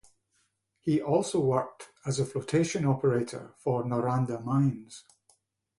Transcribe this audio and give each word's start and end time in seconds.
He 0.79 0.99
also 0.99 1.39
worked 1.39 1.91
as 2.07 2.19
a 2.19 2.25
flotation 2.25 2.85
operator 2.87 3.53
for 3.59 3.83
Noranda 3.83 4.43
Mines. 4.43 5.03